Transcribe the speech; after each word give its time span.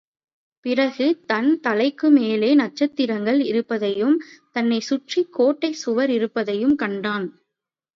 பிறகு 0.65 1.21
தன் 1.25 1.59
தலைக்குமேலே 1.63 2.55
நட்சத்திரங்கள் 2.55 3.39
இருப்பதையும், 3.45 4.17
தன்னைச் 4.51 4.87
சுற்றிக் 4.89 5.33
கோட்டைச் 5.33 5.81
சுவர் 5.83 6.09
இருப்பதையும் 6.09 6.75
கண்டான். 6.75 7.27